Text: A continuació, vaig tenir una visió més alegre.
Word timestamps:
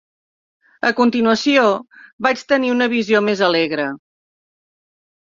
A 0.89 0.91
continuació, 0.99 1.65
vaig 2.27 2.41
tenir 2.53 2.71
una 2.77 2.87
visió 2.93 3.21
més 3.27 3.43
alegre. 3.49 3.85